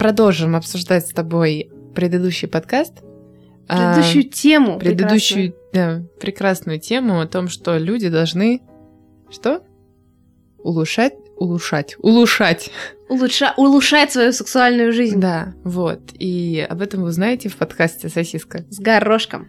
[0.00, 2.94] продолжим обсуждать с тобой предыдущий подкаст.
[3.68, 4.78] А, предыдущую а, тему.
[4.78, 6.08] Предыдущую, прекрасную.
[6.08, 8.62] да, прекрасную тему о том, что люди должны...
[9.28, 9.62] Что?
[10.56, 11.12] Улучшать?
[11.36, 11.96] Улучшать.
[11.98, 12.70] Улучшать.
[13.10, 13.52] Улучша...
[13.58, 15.20] Улучшать свою сексуальную жизнь.
[15.20, 16.00] Да, вот.
[16.18, 18.64] И об этом вы узнаете в подкасте «Сосиска».
[18.70, 19.48] С горошком.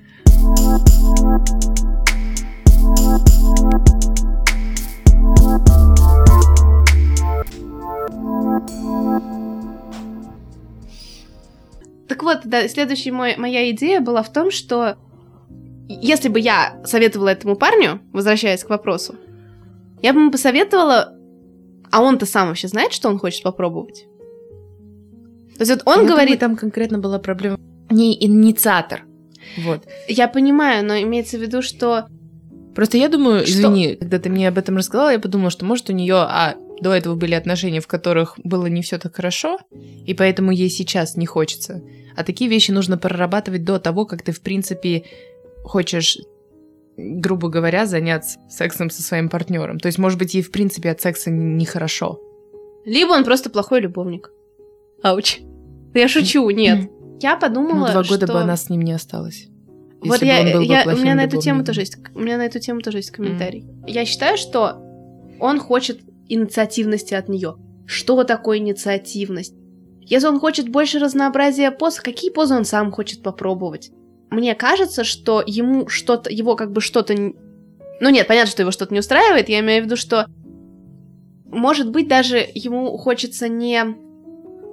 [12.22, 14.96] Так вот, да, следующая мой, моя идея была в том, что
[15.90, 19.16] если бы я советовала этому парню, возвращаясь к вопросу,
[20.04, 21.16] я бы ему посоветовала,
[21.90, 24.06] а он-то сам вообще знает, что он хочет попробовать?
[25.56, 26.40] То есть вот он я говорит...
[26.40, 27.58] Думаю, там конкретно была проблема
[27.90, 29.02] не инициатор.
[29.58, 29.88] Вот.
[30.08, 32.06] Я понимаю, но имеется в виду, что...
[32.76, 33.52] Просто я думаю, что...
[33.52, 36.94] извини, когда ты мне об этом рассказала, я подумала, что может у нее, а до
[36.94, 39.60] этого были отношения, в которых было не все так хорошо,
[40.06, 41.82] и поэтому ей сейчас не хочется.
[42.16, 45.04] А такие вещи нужно прорабатывать до того, как ты, в принципе,
[45.64, 46.18] хочешь,
[46.98, 49.80] грубо говоря, заняться сексом со своим партнером.
[49.80, 52.20] То есть, может быть, ей, в принципе, от секса нехорошо.
[52.84, 54.32] Либо он просто плохой любовник.
[55.04, 55.40] Ауч.
[55.94, 56.90] Я шучу, нет.
[57.22, 58.34] Я подумала, ну, два года что...
[58.34, 59.48] бы она с ним не осталась.
[60.04, 62.82] Вот я, я, у меня на эту тему тоже есть, у меня на эту тему
[62.82, 63.62] тоже есть комментарий.
[63.62, 63.92] Mm.
[63.92, 64.82] Я считаю, что
[65.40, 66.02] он хочет
[66.34, 67.56] инициативности от нее.
[67.86, 69.54] Что такое инициативность?
[70.02, 73.92] Если он хочет больше разнообразия поз, какие позы он сам хочет попробовать?
[74.30, 77.14] Мне кажется, что ему что-то, его как бы что-то...
[77.14, 80.26] Ну нет, понятно, что его что-то не устраивает, я имею в виду, что
[81.46, 83.84] может быть даже ему хочется не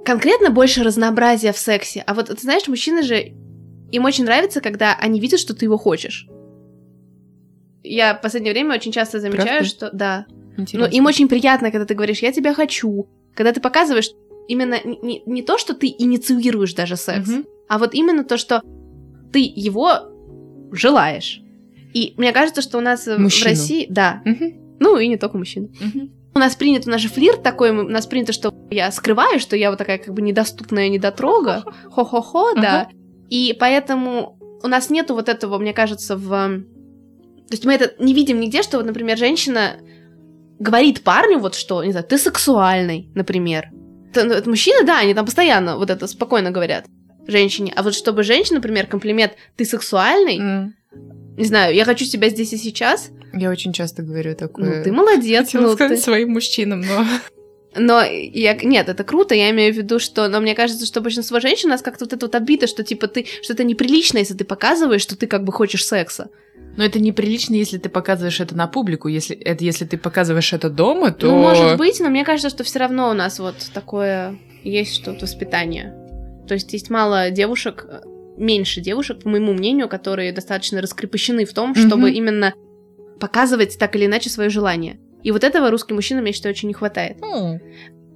[0.05, 3.33] конкретно больше разнообразия в сексе, а вот, ты знаешь, мужчины же,
[3.91, 6.27] им очень нравится, когда они видят, что ты его хочешь.
[7.83, 9.65] Я в последнее время очень часто замечаю, Правда?
[9.65, 9.91] что...
[9.93, 10.27] Да,
[10.59, 10.89] Интересно.
[10.89, 13.09] Но им очень приятно, когда ты говоришь, я тебя хочу.
[13.35, 14.11] Когда ты показываешь
[14.49, 17.45] именно не, не то, что ты инициируешь даже секс, угу.
[17.69, 18.63] а вот именно то, что
[19.33, 20.09] ты его
[20.73, 21.41] желаешь.
[21.95, 23.45] И мне кажется, что у нас Мужчину.
[23.45, 23.87] в России...
[23.89, 24.23] Да.
[24.25, 24.77] Угу.
[24.81, 25.65] Ну и не только мужчин.
[25.81, 26.09] Угу.
[26.35, 29.57] У нас принят, у нас же флирт такой, у нас принято, что я скрываю, что
[29.57, 31.65] я вот такая как бы недоступная недотрога.
[31.91, 32.89] Хо-хо-хо, да.
[33.29, 36.29] И поэтому у нас нету вот этого, мне кажется, в...
[36.31, 39.77] То есть мы это не видим нигде, что вот, например, женщина
[40.59, 43.69] говорит парню вот что, не знаю, ты сексуальный, например.
[44.11, 46.87] Это, ну, это мужчины, да, они там постоянно вот это спокойно говорят
[47.27, 47.73] женщине.
[47.77, 50.69] А вот чтобы женщина, например, комплимент «ты сексуальный», mm.
[51.37, 54.79] не знаю, «я хочу тебя здесь и сейчас», я очень часто говорю такое.
[54.79, 55.47] Ну, ты молодец.
[55.47, 56.05] Хотела ну, сказать ты...
[56.05, 57.05] своим мужчинам, но...
[57.77, 61.39] Но я, нет, это круто, я имею в виду, что, но мне кажется, что большинство
[61.39, 64.35] женщин у нас как-то вот это вот отбито, что типа ты, что это неприлично, если
[64.35, 66.31] ты показываешь, что ты как бы хочешь секса.
[66.79, 69.09] Но это неприлично, если ты показываешь это на публику.
[69.09, 71.27] Если это если ты показываешь это дома, то.
[71.27, 75.23] Ну, может быть, но мне кажется, что все равно у нас вот такое есть что-то
[75.23, 75.93] воспитание.
[76.47, 77.85] То есть есть мало девушек,
[78.37, 82.15] меньше девушек, по моему мнению, которые достаточно раскрепощены в том, чтобы mm-hmm.
[82.15, 82.55] именно
[83.19, 85.01] показывать так или иначе свое желание.
[85.25, 87.19] И вот этого русским мужчинам, я считаю, очень не хватает.
[87.19, 87.59] Mm.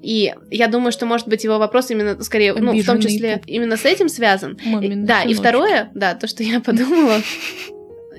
[0.02, 3.44] И я думаю, что, может быть, его вопрос именно, скорее, ну, в том числе, пуп.
[3.48, 4.56] именно с этим связан.
[4.64, 7.20] Мамин да, и второе, да, то, что я подумала,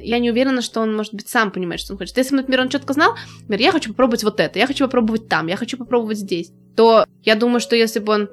[0.03, 2.17] я не уверена, что он, может быть, сам понимает, что он хочет.
[2.17, 5.47] Если, например, он четко знал, например, я хочу попробовать вот это, я хочу попробовать там,
[5.47, 8.29] я хочу попробовать здесь, то я думаю, что если бы он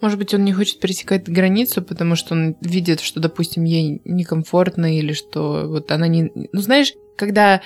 [0.00, 4.96] может быть, он не хочет пересекать границу, потому что он видит, что, допустим, ей некомфортно,
[4.96, 6.32] или что вот она не...
[6.34, 7.60] Ну, знаешь, когда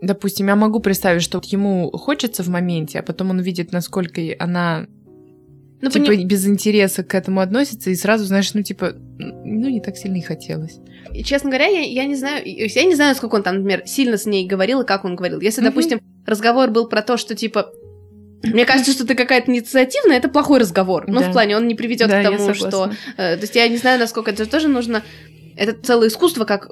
[0.00, 4.86] допустим, я могу представить, что ему хочется в моменте, а потом он видит, насколько она
[5.80, 6.24] ну, типа пони...
[6.24, 10.22] без интереса к этому относится, и сразу, знаешь, ну, типа, ну, не так сильно и
[10.22, 10.78] хотелось.
[11.12, 14.16] И, честно говоря, я, я не знаю, я не знаю, сколько он там, например, сильно
[14.16, 15.40] с ней говорил и как он говорил.
[15.40, 15.66] Если, mm-hmm.
[15.66, 17.72] допустим, разговор был про то, что, типа,
[18.42, 21.04] мне кажется, что ты какая-то инициативная, это плохой разговор.
[21.08, 21.28] Ну, да.
[21.28, 22.90] в плане, он не приведет да, к тому, что...
[23.16, 25.02] Э, то есть я не знаю, насколько это тоже нужно...
[25.56, 26.68] Это целое искусство, как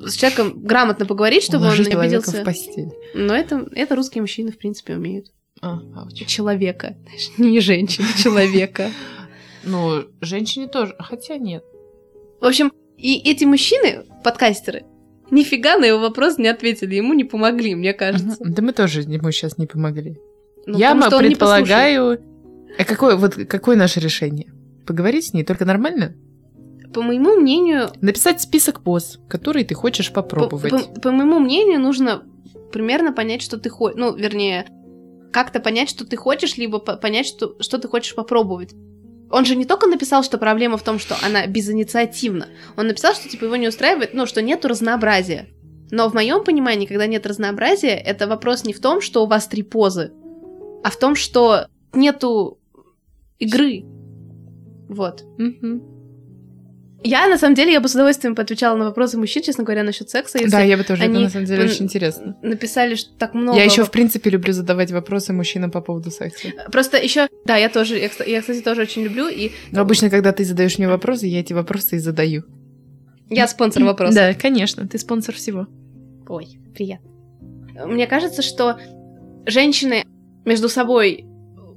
[0.00, 2.42] с человеком грамотно поговорить, чтобы Уложить он не обиделся.
[2.42, 2.90] в постель.
[3.14, 5.26] Но это, это русские мужчины, в принципе, умеют.
[5.94, 6.96] А, Человека.
[7.38, 8.90] Не женщин, человека.
[9.64, 11.62] Ну, женщине тоже, хотя нет.
[12.40, 14.84] В общем, и эти мужчины, подкастеры,
[15.30, 18.36] нифига на его вопрос не ответили, ему не помогли, мне кажется.
[18.40, 20.18] Да мы тоже ему сейчас не помогли.
[20.66, 22.20] Ну, Я предполагаю...
[22.78, 24.52] А какое, вот, какое наше решение?
[24.86, 26.14] Поговорить с ней только нормально?
[26.92, 27.88] по моему мнению...
[28.02, 30.70] Написать список поз, которые ты хочешь попробовать.
[30.70, 32.22] По, по, по моему мнению, нужно
[32.70, 33.98] примерно понять, что ты хочешь...
[33.98, 34.66] Ну, вернее,
[35.32, 38.74] как-то понять, что ты хочешь, либо понять, что, что ты хочешь попробовать.
[39.30, 42.48] Он же не только написал, что проблема в том, что она безинициативна.
[42.76, 45.48] Он написал, что типа его не устраивает, ну, что нету разнообразия.
[45.90, 49.46] Но в моем понимании, когда нет разнообразия, это вопрос не в том, что у вас
[49.48, 50.12] три позы,
[50.84, 52.58] а в том, что нету
[53.38, 53.84] игры.
[54.88, 55.24] Вот.
[57.04, 60.08] Я, на самом деле, я бы с удовольствием поотвечала на вопросы мужчин, честно говоря, насчет
[60.08, 60.38] секса.
[60.38, 62.36] Если да, я бы тоже, они это на самом деле очень интересно.
[62.42, 63.58] Написали, что так много...
[63.58, 66.48] Я еще, в принципе, люблю задавать вопросы мужчинам по поводу секса.
[66.70, 69.28] Просто еще, да, я тоже, я, я, кстати, тоже очень люблю.
[69.28, 69.50] И...
[69.72, 72.44] Но обычно, когда ты задаешь мне вопросы, я эти вопросы и задаю.
[73.30, 74.14] Я спонсор вопросов.
[74.14, 75.66] Да, конечно, ты спонсор всего.
[76.28, 77.10] Ой, приятно.
[77.86, 78.78] Мне кажется, что
[79.46, 80.04] женщины
[80.44, 81.24] между собой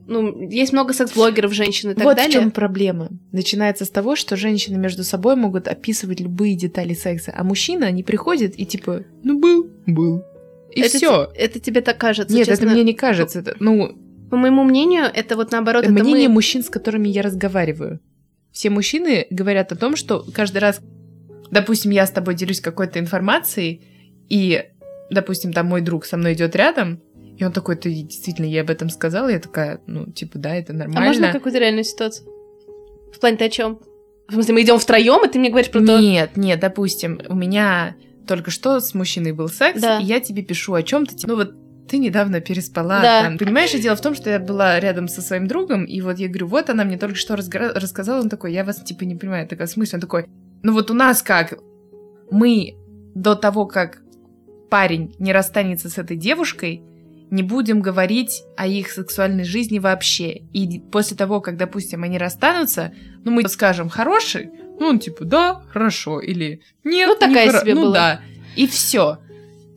[0.07, 2.34] ну, есть много секс-блогеров женщин и так вот далее.
[2.34, 3.10] Вот в чем проблема.
[3.31, 8.04] Начинается с того, что женщины между собой могут описывать любые детали секса, а мужчина, они
[8.04, 10.24] приходят и типа, ну был, был.
[10.72, 11.31] И это все.
[11.36, 12.36] Это тебе так кажется?
[12.36, 12.66] Нет, честно?
[12.66, 13.40] это мне не кажется.
[13.40, 13.98] Это, ну,
[14.30, 15.88] по моему мнению, это вот наоборот.
[15.88, 16.36] Мнение это мы...
[16.36, 18.00] мужчин, с которыми я разговариваю.
[18.52, 20.81] Все мужчины говорят о том, что каждый раз,
[21.50, 23.81] допустим, я с тобой делюсь какой-то информацией,
[24.30, 24.63] и,
[25.10, 27.02] допустим, там мой друг со мной идет рядом,
[27.37, 29.27] и он такой, ты действительно, я об этом сказала?
[29.29, 31.01] Я такая, ну, типа, да, это нормально.
[31.01, 32.27] А можно какую-то реальную ситуацию?
[33.13, 33.79] В плане ты о чем?
[34.27, 35.99] В смысле, мы идем втроем, и ты мне говоришь про то...
[35.99, 37.95] Нет, нет, допустим, у меня
[38.27, 39.99] только что с мужчиной был секс, да.
[39.99, 41.53] и я тебе пишу о чем-то, ну вот
[41.87, 43.01] ты недавно переспала.
[43.01, 43.21] Да.
[43.21, 43.37] Там.
[43.37, 46.47] Понимаешь, дело в том, что я была рядом со своим другом, и вот я говорю,
[46.47, 49.67] вот она мне только что рассказала, он такой, я вас типа не понимаю, я такая,
[49.67, 49.97] в смысле?
[49.97, 50.25] Он такой,
[50.63, 51.59] ну вот у нас как,
[52.31, 52.75] мы
[53.13, 54.01] до того, как
[54.69, 56.81] парень не расстанется с этой девушкой,
[57.31, 60.44] не будем говорить о их сексуальной жизни вообще.
[60.54, 62.94] И после того, как, допустим, они расстанутся,
[63.24, 64.50] ну, мы скажем «хороший»,
[64.80, 67.94] ну, он типа «да, хорошо», или «нет, ну, такая не себе ну, была.
[67.94, 68.22] да.
[68.56, 69.19] И все.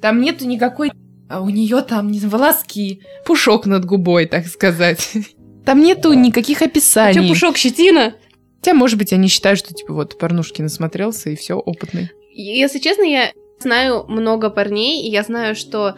[0.01, 0.91] Там нету никакой...
[1.29, 5.13] А у нее там не волоски, пушок над губой, так сказать.
[5.67, 7.21] Там нету никаких описаний.
[7.21, 8.15] А что, пушок, щетина?
[8.61, 12.11] Хотя, может быть, они считают, что, типа, вот, порнушки насмотрелся, и все, опытный.
[12.33, 15.97] Если честно, я знаю много парней, и я знаю, что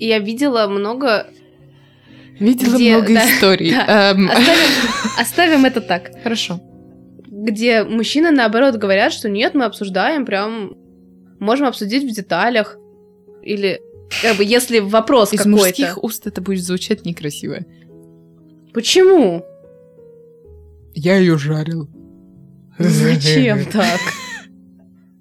[0.00, 1.26] и я видела много...
[2.40, 2.96] Видела где...
[2.96, 3.70] много да, историй.
[3.70, 4.12] Да.
[4.12, 4.28] Um...
[4.30, 4.70] Оставим,
[5.18, 6.10] оставим это так.
[6.22, 6.60] Хорошо.
[7.26, 10.74] Где мужчины, наоборот, говорят, что нет, мы обсуждаем, прям
[11.38, 12.78] можем обсудить в деталях.
[13.42, 13.80] Или
[14.22, 15.58] как бы если вопрос Из какой-то...
[15.58, 17.58] Из мужских уст это будет звучать некрасиво.
[18.72, 19.44] Почему?
[20.94, 21.90] Я ее жарил.
[22.78, 24.00] Зачем так?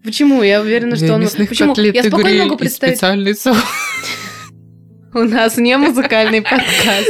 [0.06, 0.42] Почему?
[0.42, 1.24] Я уверена, что он...
[1.24, 1.76] Почему?
[1.76, 2.96] Я спокойно могу представить...
[2.96, 3.58] специальный соус.
[5.14, 7.10] У нас не музыкальный подкаст.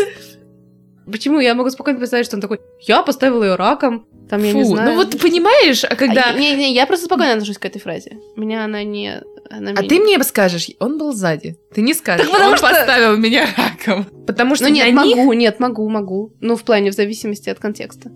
[1.11, 1.39] Почему?
[1.39, 4.63] Я могу спокойно представить, что он такой, я поставил ее раком, там, я Фу, не
[4.65, 4.91] знаю.
[4.91, 6.29] ну вот понимаешь, а когда...
[6.29, 8.17] А, не, не, я просто спокойно отношусь к этой фразе.
[8.35, 9.21] Меня она не...
[9.49, 11.57] Она а ты мне скажешь, он был сзади.
[11.73, 12.69] Ты не скажешь, так потому он что...
[12.69, 14.05] поставил меня раком.
[14.27, 14.95] Потому что Ну нет, них...
[14.95, 16.33] могу, нет, могу, могу.
[16.39, 18.11] Ну, в плане, в зависимости от контекста.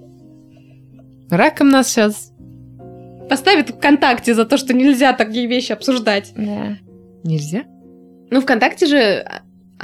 [1.31, 2.31] Раком нас сейчас...
[3.27, 6.33] Поставит ВКонтакте за то, что нельзя такие вещи обсуждать.
[6.35, 6.77] Да.
[7.24, 7.63] Нельзя?
[8.30, 9.25] Ну, ВКонтакте же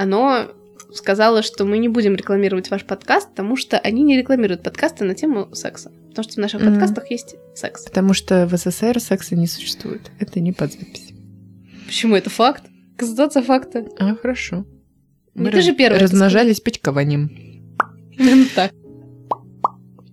[0.00, 0.48] оно
[0.94, 5.14] сказала, что мы не будем рекламировать ваш подкаст, потому что они не рекламируют подкасты на
[5.14, 5.92] тему секса.
[6.08, 6.70] Потому что в наших mm-hmm.
[6.70, 7.84] подкастах есть секс.
[7.84, 10.10] Потому что в СССР секса не существует.
[10.18, 11.12] Это не под запись.
[11.84, 12.64] Почему это факт?
[12.96, 13.86] Констатация факта.
[13.98, 14.64] А, хорошо.
[15.34, 15.66] Не Мы ты раз...
[15.66, 16.00] же первый.
[16.00, 17.28] Размножались почкованием.
[18.16, 18.72] Именно так.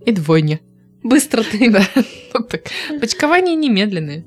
[0.05, 0.59] И двойня.
[1.01, 1.71] Быстро ты.
[1.71, 1.81] Да.
[2.99, 4.25] Почкование немедленное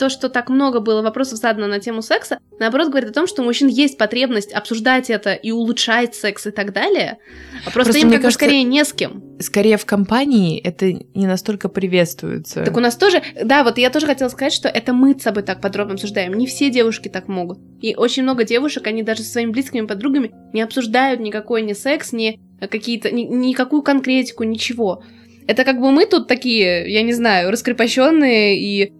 [0.00, 3.42] то, что так много было вопросов задано на тему секса, наоборот, говорит о том, что
[3.42, 7.18] у мужчин есть потребность обсуждать это и улучшать секс и так далее.
[7.66, 9.22] А просто, просто им как кажется, скорее не с кем.
[9.38, 12.64] Скорее в компании это не настолько приветствуется.
[12.64, 15.42] Так у нас тоже, да, вот я тоже хотела сказать, что это мы с собой
[15.42, 16.32] так подробно обсуждаем.
[16.32, 17.58] Не все девушки так могут.
[17.82, 22.12] И очень много девушек, они даже со своими близкими подругами не обсуждают никакой ни секс,
[22.12, 25.02] ни какие-то, ни, никакую конкретику, ничего.
[25.46, 28.92] Это как бы мы тут такие, я не знаю, раскрепощенные и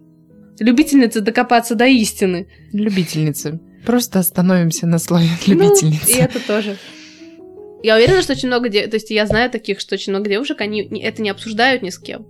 [0.59, 2.47] любительницы докопаться до истины.
[2.71, 3.59] Любительницы.
[3.85, 6.05] Просто остановимся на слове любительницы.
[6.07, 6.77] Ну, и это тоже.
[7.83, 10.61] Я уверена, что очень много девушек, то есть я знаю таких, что очень много девушек,
[10.61, 12.27] они это не обсуждают ни с кем.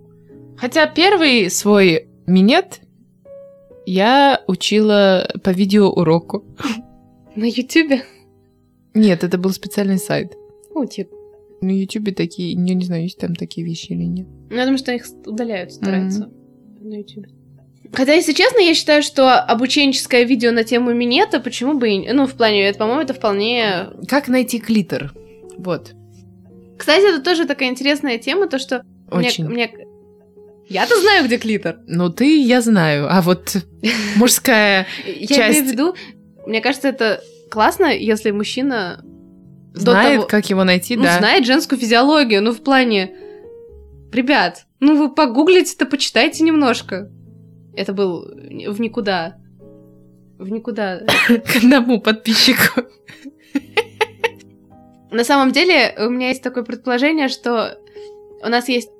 [0.56, 2.80] Хотя первый свой минет
[3.84, 6.44] я учила по видеоуроку.
[7.34, 8.04] На Ютубе?
[8.94, 10.34] Нет, это был специальный сайт.
[10.74, 11.14] Ну, типа.
[11.60, 14.26] На Ютубе такие, я не знаю, есть там такие вещи или нет.
[14.50, 16.88] Ну, я думаю, что их удаляют, стараются mm-hmm.
[16.88, 17.28] на Ютубе.
[17.92, 22.12] Хотя, если честно, я считаю, что обученческое видео на тему минета, почему бы и...
[22.12, 23.88] Ну, в плане, это, по-моему, это вполне...
[24.08, 25.12] Как найти клитор?
[25.58, 25.92] Вот.
[26.78, 28.82] Кстати, это тоже такая интересная тема, то, что...
[29.10, 29.44] Очень.
[29.44, 29.86] Мне, мне...
[30.68, 31.80] Я-то знаю, где клитор.
[31.86, 33.08] Ну, ты, я знаю.
[33.10, 33.56] А вот
[34.16, 35.30] мужская часть...
[35.30, 35.94] Я имею в виду,
[36.46, 39.04] мне кажется, это классно, если мужчина...
[39.74, 41.18] Знает, как его найти, ну, да.
[41.18, 43.14] знает женскую физиологию, ну, в плане...
[44.12, 47.10] Ребят, ну вы погуглите-то, почитайте немножко.
[47.74, 49.36] Это был в никуда.
[50.38, 51.00] В никуда.
[51.28, 52.82] К одному подписчику.
[55.10, 57.78] На самом деле, у меня есть такое предположение, что
[58.42, 58.90] у нас есть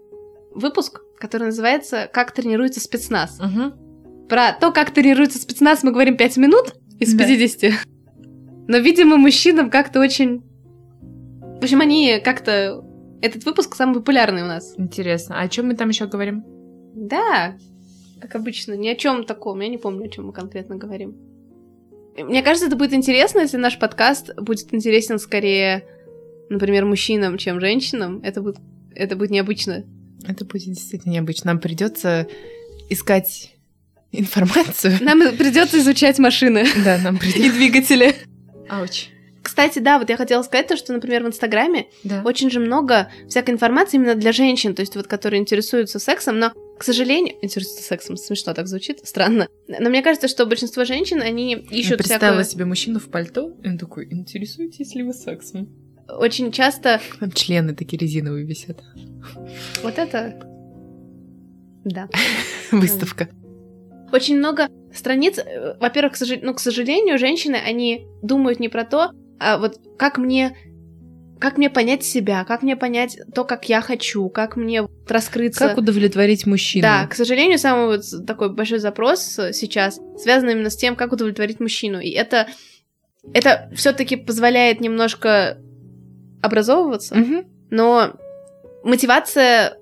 [0.54, 3.40] выпуск, который называется «Как тренируется спецназ».
[3.40, 4.26] Угу.
[4.28, 7.26] Про то, как тренируется спецназ, мы говорим 5 минут из да.
[7.26, 7.72] 50.
[8.68, 10.42] Но, видимо, мужчинам как-то очень...
[11.60, 12.84] В общем, они как-то...
[13.22, 14.74] Этот выпуск самый популярный у нас.
[14.76, 15.38] Интересно.
[15.38, 16.44] А о чем мы там еще говорим?
[16.94, 17.56] Да,
[18.22, 19.60] как обычно, ни о чем таком.
[19.60, 21.16] Я не помню, о чем мы конкретно говорим.
[22.16, 25.84] Мне кажется, это будет интересно, если наш подкаст будет интересен скорее,
[26.48, 28.20] например, мужчинам, чем женщинам.
[28.22, 28.58] Это будет,
[28.94, 29.84] это будет необычно.
[30.26, 31.52] Это будет действительно необычно.
[31.52, 32.28] Нам придется
[32.88, 33.56] искать
[34.12, 34.98] информацию.
[35.00, 36.64] Нам придется изучать машины.
[36.84, 37.42] Да, нам придется.
[37.42, 38.14] И двигатели.
[38.68, 39.08] Ауч.
[39.42, 42.22] Кстати, да, вот я хотела сказать то, что, например, в Инстаграме да.
[42.24, 46.52] очень же много всякой информации именно для женщин, то есть вот, которые интересуются сексом, но,
[46.82, 51.54] к сожалению, интересуются сексом, смешно так звучит, странно, но мне кажется, что большинство женщин, они
[51.54, 52.52] ищут Я представила всякую...
[52.52, 55.68] себе мужчину в пальто, и он такой, интересуетесь ли вы сексом?
[56.08, 57.00] Очень часто...
[57.20, 58.82] Там члены такие резиновые висят.
[59.84, 60.44] Вот это...
[61.84, 62.08] Да.
[62.72, 63.28] Выставка.
[64.12, 69.12] Очень много страниц, э, во-первых, к, ну, к сожалению, женщины, они думают не про то,
[69.38, 70.56] а вот как мне
[71.42, 75.66] как мне понять себя, как мне понять то, как я хочу, как мне раскрыться.
[75.66, 76.82] Как удовлетворить мужчину.
[76.82, 81.58] Да, к сожалению, самый вот такой большой запрос сейчас связан именно с тем, как удовлетворить
[81.58, 81.98] мужчину.
[81.98, 82.46] И это,
[83.34, 85.58] это все-таки позволяет немножко
[86.42, 87.44] образовываться, угу.
[87.70, 88.12] но
[88.84, 89.78] мотивация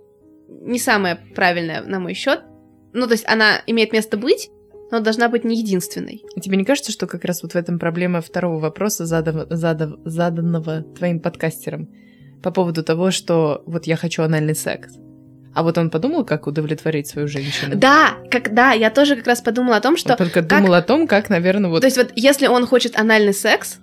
[0.49, 2.41] не самая правильная, на мой счет.
[2.95, 4.49] Ну, то есть она имеет место быть,
[4.91, 6.23] но должна быть не единственной.
[6.41, 10.83] Тебе не кажется, что как раз вот в этом проблема второго вопроса, задав, задав, заданного
[10.83, 11.89] твоим подкастером,
[12.43, 14.95] по поводу того, что вот я хочу анальный секс?
[15.53, 17.75] А вот он подумал, как удовлетворить свою женщину?
[17.75, 20.13] Да, как, да, я тоже как раз подумала о том, что...
[20.13, 20.61] Он только как...
[20.61, 21.81] думал о том, как, наверное, вот...
[21.81, 23.79] То есть вот если он хочет анальный секс,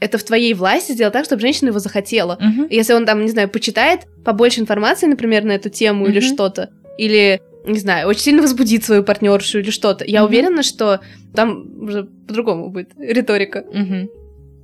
[0.00, 2.38] это в твоей власти сделать так, чтобы женщина его захотела.
[2.38, 2.66] Uh-huh.
[2.68, 6.10] Если он там, не знаю, почитает побольше информации, например, на эту тему uh-huh.
[6.10, 10.04] или что-то, или не знаю, очень сильно возбудит свою партнершу или что-то.
[10.04, 10.24] Я mm-hmm.
[10.26, 11.00] уверена, что
[11.34, 13.64] там уже по-другому будет риторика.
[13.72, 14.08] Mm-hmm.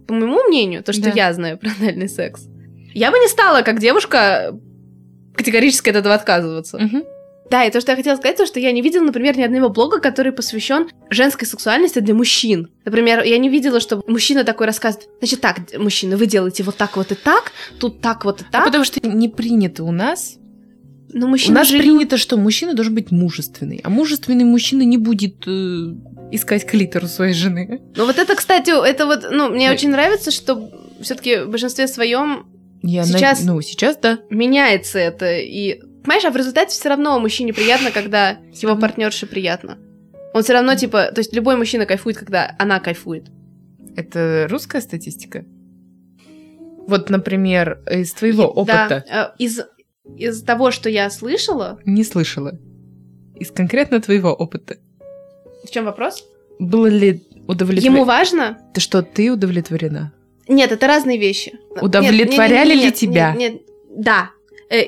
[0.07, 1.13] По моему мнению, то, что да.
[1.15, 2.47] я знаю про анальный секс.
[2.93, 4.55] Я бы не стала, как девушка,
[5.35, 6.79] категорически от этого отказываться.
[6.79, 7.07] Mm-hmm.
[7.51, 9.71] Да, и то, что я хотела сказать, то, что я не видела, например, ни одного
[9.71, 12.71] блога, который посвящен женской сексуальности для мужчин.
[12.85, 16.97] Например, я не видела, что мужчина такой рассказывает, значит, так, мужчина, вы делаете вот так
[16.97, 18.61] вот и так, тут так вот и так.
[18.61, 20.37] Ну, потому что не принято у нас
[21.13, 21.79] но мужчина У нас же...
[21.79, 25.95] принято, что мужчина должен быть мужественный, а мужественный мужчина не будет э,
[26.31, 27.81] искать клитор у своей жены.
[27.97, 29.75] Ну вот это, кстати, это вот, ну, мне Ой.
[29.75, 32.47] очень нравится, что все-таки в большинстве своем
[32.83, 33.55] Я сейчас, на...
[33.55, 34.21] ну, сейчас да.
[34.31, 35.39] меняется это.
[35.39, 39.79] И, понимаешь, а в результате все равно мужчине приятно, когда его партнерше приятно.
[40.33, 43.27] Он все равно, типа, то есть любой мужчина кайфует, когда она кайфует.
[43.97, 45.45] Это русская статистика?
[46.87, 49.05] Вот, например, из твоего опыта.
[49.09, 49.61] Да, э, из
[50.17, 51.79] из того, что я слышала...
[51.85, 52.59] Не слышала.
[53.37, 54.77] Из конкретно твоего опыта.
[55.65, 56.25] В чем вопрос?
[56.59, 57.95] Было ли удовлетворено?
[57.95, 58.59] Ему важно?
[58.75, 60.13] Ты что, ты удовлетворена?
[60.49, 61.55] Нет, это разные вещи.
[61.81, 63.35] Удовлетворяли нет, нет, ли нет, тебя?
[63.35, 63.63] Нет, нет,
[63.97, 64.31] да.
[64.69, 64.83] Э,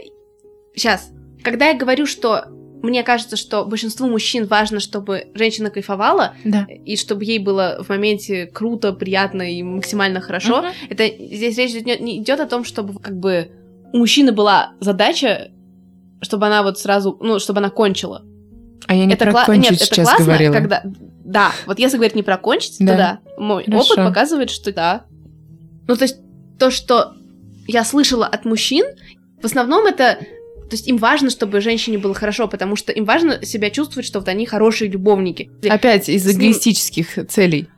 [0.75, 1.11] сейчас.
[1.43, 2.47] Когда я говорю, что
[2.83, 6.67] мне кажется, что большинству мужчин важно, чтобы женщина кайфовала, да.
[6.85, 10.65] и чтобы ей было в моменте круто, приятно и максимально хорошо.
[10.65, 10.73] Uh-huh.
[10.91, 13.51] Это здесь речь не идет о том, чтобы как бы
[13.93, 15.51] у мужчины была задача,
[16.21, 18.23] чтобы она вот сразу, ну, чтобы она кончила.
[18.87, 20.53] А я не это про кла- кончить Нет, сейчас это классно, говорила.
[20.53, 20.83] когда...
[21.25, 22.93] Да, вот если говорить не про кончить, да.
[22.93, 23.19] то да.
[23.39, 23.95] Мой Хорошо.
[23.95, 25.05] опыт показывает, что да.
[25.87, 26.19] Ну, то есть
[26.59, 27.15] то, что
[27.67, 28.85] я слышала от мужчин,
[29.41, 30.19] в основном это...
[30.69, 34.21] То есть им важно, чтобы женщине было хорошо, потому что им важно себя чувствовать, что
[34.21, 35.51] вот они хорошие любовники.
[35.69, 37.29] Опять из эгоистических ним...
[37.29, 37.69] целей.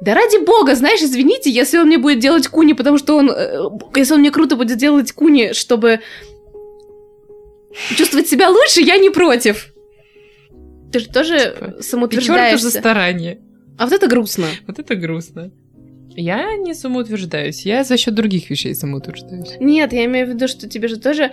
[0.00, 3.30] Да ради бога, знаешь, извините, если он мне будет делать куни, потому что он...
[3.30, 6.00] Э, если он мне круто будет делать куни, чтобы
[7.96, 9.74] чувствовать себя лучше, я не против.
[10.90, 12.70] Ты же тоже типа, самоутверждаешься.
[12.70, 13.40] за старание.
[13.78, 14.46] А вот это грустно.
[14.66, 15.52] Вот это грустно.
[16.16, 19.56] Я не самоутверждаюсь, я за счет других вещей самоутверждаюсь.
[19.60, 21.32] Нет, я имею в виду, что тебе же тоже...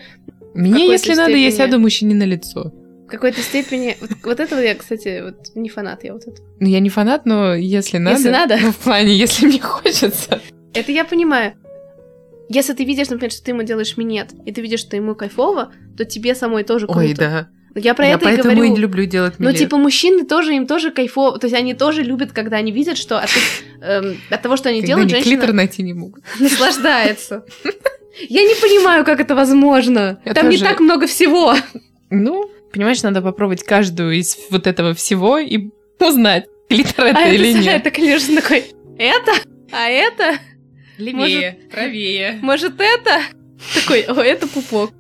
[0.54, 1.20] Мне, если степени...
[1.20, 2.74] надо, я сяду мужчине на лицо
[3.08, 3.96] в какой-то степени...
[4.02, 6.42] Вот, вот этого я, кстати, вот не фанат я вот это.
[6.60, 8.18] Ну, я не фанат, но если надо...
[8.18, 8.58] Если надо.
[8.62, 10.42] Ну, в плане, если мне хочется.
[10.74, 11.54] Это я понимаю.
[12.50, 15.72] Если ты видишь, например, что ты ему делаешь минет, и ты видишь, что ему кайфово,
[15.98, 17.00] то тебе самой тоже круто.
[17.00, 17.48] Ой, да.
[17.76, 18.76] Я про я это поэтому и говорю.
[18.76, 19.54] и люблю делать минет.
[19.54, 21.40] Ну, типа, мужчины тоже, им тоже кайфово.
[21.40, 23.30] То есть они тоже любят, когда они видят, что от,
[23.82, 25.38] эм, от того, что они когда делают, они женщина...
[25.38, 26.24] клитор найти не могут.
[26.40, 27.46] Наслаждается.
[28.28, 30.20] Я не понимаю, как это возможно.
[30.26, 31.56] Там не так много всего.
[32.10, 35.70] Ну, Понимаешь, надо попробовать каждую из вот этого всего и
[36.00, 37.76] узнать, клитор это а или это, нет.
[37.82, 38.66] это, конечно, такой,
[38.98, 39.32] это,
[39.72, 40.40] а это...
[40.98, 42.40] Левее, может, правее.
[42.42, 43.22] Может, это?
[43.76, 44.92] Такой, о, это пупок.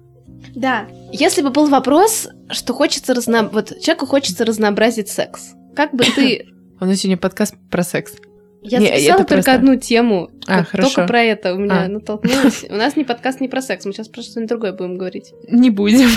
[0.55, 0.87] Да.
[1.11, 3.49] Если бы был вопрос, что хочется разно...
[3.51, 6.47] вот человеку хочется разнообразить секс, как бы ты...
[6.79, 8.13] У нас сегодня подкаст про секс.
[8.61, 9.53] Я не, записала только просто...
[9.53, 10.29] одну тему.
[10.45, 10.89] А, хорошо.
[10.89, 11.87] Только про это у меня а.
[11.87, 12.65] натолкнулось.
[12.69, 15.33] У нас не подкаст не про секс, мы сейчас про что-нибудь другое будем говорить.
[15.49, 16.09] Не будем.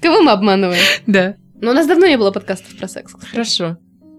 [0.00, 0.82] Кого мы обманываем?
[1.06, 1.36] Да.
[1.60, 3.14] Но у нас давно не было подкастов про секс.
[3.30, 3.78] Хорошо.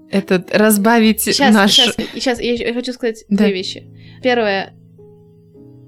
[0.09, 1.73] Это разбавить сейчас, наш...
[1.73, 3.45] Сейчас, сейчас, я хочу сказать да.
[3.45, 3.87] две вещи.
[4.21, 4.73] Первое,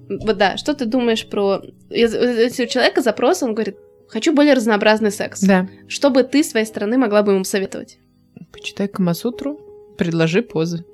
[0.10, 1.62] вот да, что ты думаешь про...
[1.90, 3.78] Если у человека запрос, он говорит,
[4.08, 5.42] хочу более разнообразный секс.
[5.42, 5.68] Да.
[5.88, 7.98] Что бы ты с своей стороны могла бы ему советовать?
[8.52, 9.60] Почитай Камасутру,
[9.98, 10.86] предложи позы.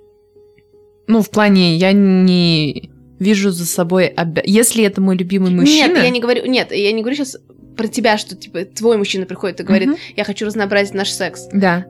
[1.07, 4.07] Ну, в плане, я не вижу за собой...
[4.07, 4.41] Обя...
[4.45, 5.87] Если это мой любимый мужчина...
[5.87, 6.45] Нет, я не говорю...
[6.45, 7.37] Нет, я не говорю сейчас
[7.75, 9.97] про тебя, что, типа, твой мужчина приходит и говорит, угу.
[10.15, 11.47] я хочу разнообразить наш секс.
[11.51, 11.85] Да.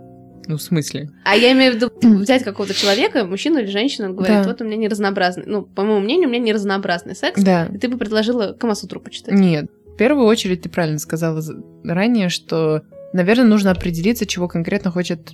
[0.48, 1.12] Ну, в смысле?
[1.24, 4.44] А я имею в виду взять какого-то человека, мужчину или женщину, он говорит, да.
[4.44, 7.68] вот у меня не разнообразный, ну, по моему мнению, у меня не разнообразный секс, да.
[7.72, 9.34] и ты бы предложила Камасутру почитать.
[9.34, 11.44] Нет, в первую очередь ты правильно сказала
[11.84, 12.82] ранее, что,
[13.14, 15.32] наверное, нужно определиться, чего конкретно хочет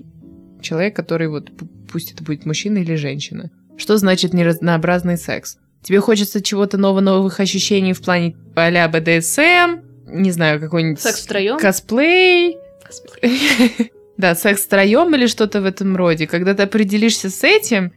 [0.62, 1.52] человек, который вот,
[1.92, 3.50] пусть это будет мужчина или женщина.
[3.78, 5.58] Что значит неразнообразный секс?
[5.84, 11.02] Тебе хочется чего-то нового, новых ощущений в плане а-ля БДСМ, не знаю, какой-нибудь...
[11.02, 11.58] Секс втроем?
[11.58, 12.58] Косплей.
[12.84, 13.92] Косплей.
[14.18, 16.26] Да, секс втроем или что-то в этом роде.
[16.26, 17.94] Когда ты определишься с этим,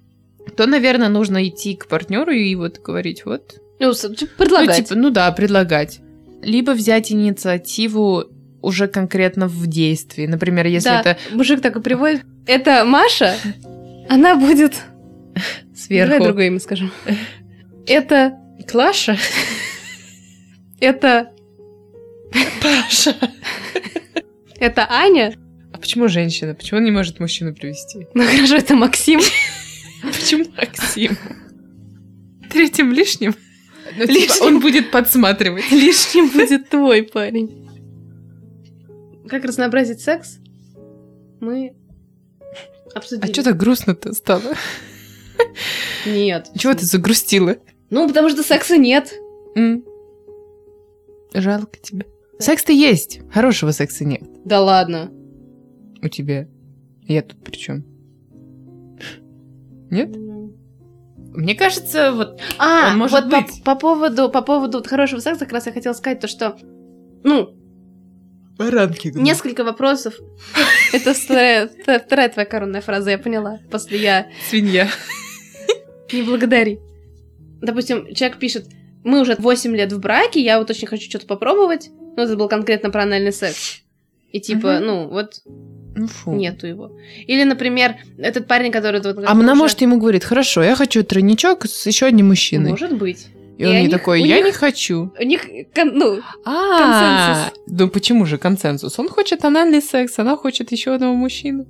[0.54, 3.54] то, наверное, нужно идти к партнеру и вот говорить, вот.
[3.78, 4.78] Ну, типа, предлагать.
[4.78, 6.00] Ну, типа, ну да, предлагать.
[6.42, 8.26] Либо взять инициативу
[8.60, 10.26] уже конкретно в действии.
[10.26, 11.18] Например, если да, это...
[11.32, 12.22] мужик так и приводит.
[12.46, 13.34] Это Маша,
[14.08, 14.74] она будет...
[15.74, 16.12] Сверху.
[16.12, 16.92] Давай другое имя скажем.
[17.86, 18.38] Это...
[18.68, 19.16] Клаша?
[20.80, 21.30] Это...
[22.62, 23.16] Паша.
[24.58, 25.34] Это Аня.
[25.72, 26.54] А почему женщина?
[26.54, 28.06] Почему он не может мужчину привести?
[28.14, 29.20] Ну хорошо, это Максим.
[30.02, 31.16] Почему Максим?
[32.50, 33.34] Третьим лишним?
[33.96, 34.46] Ну, типа, лишним.
[34.46, 35.70] он будет подсматривать.
[35.70, 37.68] Лишним будет твой парень.
[39.28, 40.38] Как разнообразить секс?
[41.40, 41.74] Мы
[42.94, 43.30] обсудили.
[43.30, 44.54] А что так грустно-то стало?
[46.06, 46.50] Нет.
[46.56, 47.56] Чего ты загрустила?
[47.90, 49.14] Ну, потому что секса нет.
[51.32, 52.04] Жалко тебя.
[52.40, 54.22] Секс-то есть, хорошего секса нет.
[54.44, 55.10] Да ладно
[56.02, 56.48] у тебя.
[57.02, 57.84] Я тут при чем?
[59.90, 60.16] Нет?
[61.32, 62.40] Мне кажется, вот.
[62.58, 63.62] А, может вот быть.
[63.64, 66.56] По, по поводу по поводу вот хорошего секса, как раз я хотела сказать то, что
[67.22, 67.56] ну
[68.58, 69.08] Баранки.
[69.14, 70.14] Несколько вопросов.
[70.92, 73.60] Это вторая, вторая твоя коронная фраза, я поняла.
[73.70, 74.26] После я...
[74.48, 74.88] Свинья.
[76.12, 76.78] Не благодари.
[77.62, 78.66] Допустим, человек пишет,
[79.02, 81.90] мы уже 8 лет в браке, я вот очень хочу что-то попробовать.
[82.20, 83.80] Ну, это был конкретно про анальный секс.
[84.30, 84.84] И типа, угу.
[84.84, 85.40] ну, вот
[85.96, 86.32] ну, фу.
[86.32, 86.92] Нету его.
[87.26, 89.00] Или, например, этот парень, который...
[89.00, 92.70] Вот, а она, может, ему говорит, хорошо, я хочу тройничок с еще одним мужчиной.
[92.70, 93.28] Может быть.
[93.56, 95.12] И, и он не такой, я них, не хочу.
[95.18, 97.62] У них, ну, а, консенсус.
[97.66, 98.98] Ну почему же консенсус?
[98.98, 101.66] Он хочет анальный секс, она хочет еще одного мужчину.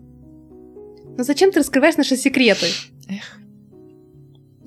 [1.16, 2.66] Ну зачем ты раскрываешь наши секреты?
[3.08, 3.38] Эх.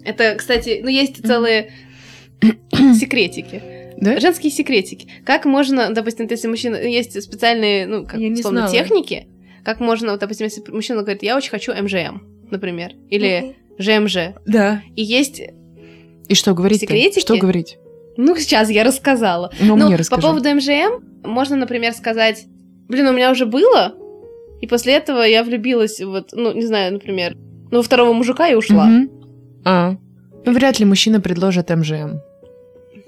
[0.06, 1.72] Это, кстати, ну есть целые
[2.72, 3.73] секретики.
[3.98, 4.20] Да?
[4.20, 5.08] Женские секретики.
[5.26, 6.76] Как можно, допустим, если мужчина...
[6.76, 9.28] Есть специальные, ну, как, условно, техники,
[9.64, 14.36] как можно, вот, допустим, если мужчина говорит, я очень хочу МЖМ, например, или ЖМЖ.
[14.46, 14.82] Да.
[14.96, 15.42] И есть
[16.28, 17.20] И что говорить секретики.
[17.22, 17.78] Что говорить?
[18.18, 19.52] Ну, сейчас я рассказала.
[19.60, 20.22] Ну, ну мне расскажи.
[20.22, 22.46] по поводу МЖМ можно, например, сказать,
[22.88, 23.96] блин, у меня уже было,
[24.62, 27.36] и после этого я влюбилась, вот, ну, не знаю, например,
[27.72, 28.86] ну, во второго мужика и ушла.
[28.86, 29.62] Угу.
[29.66, 29.98] А.
[30.46, 32.20] Ну, вряд ли мужчина предложит МЖМ.